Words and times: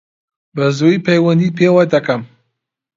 بەزوویی 0.55 1.03
پەیوەندیت 1.05 1.53
پێوە 1.59 1.83
دەکەم. 1.93 2.21